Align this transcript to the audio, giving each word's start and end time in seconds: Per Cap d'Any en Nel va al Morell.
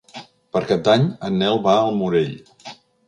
Per 0.55 0.61
Cap 0.71 0.81
d'Any 0.87 1.05
en 1.29 1.37
Nel 1.43 1.61
va 1.67 1.77
al 1.83 1.93
Morell. 2.01 2.33